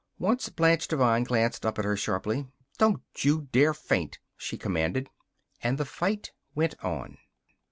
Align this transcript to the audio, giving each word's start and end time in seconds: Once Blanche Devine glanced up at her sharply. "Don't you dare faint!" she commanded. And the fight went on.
Once 0.17 0.49
Blanche 0.49 0.87
Devine 0.87 1.23
glanced 1.23 1.63
up 1.63 1.77
at 1.77 1.85
her 1.85 1.95
sharply. 1.95 2.47
"Don't 2.79 3.03
you 3.19 3.41
dare 3.51 3.71
faint!" 3.75 4.17
she 4.35 4.57
commanded. 4.57 5.11
And 5.61 5.77
the 5.77 5.85
fight 5.85 6.31
went 6.55 6.73
on. 6.83 7.19